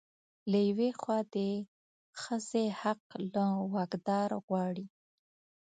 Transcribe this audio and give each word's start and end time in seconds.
له 0.51 0.59
يوې 0.69 0.89
خوا 0.99 1.19
د 1.33 1.37
ښځې 2.21 2.65
حق 2.81 3.01
له 3.33 3.45
واکدار 3.75 4.29
غواړي 4.45 4.87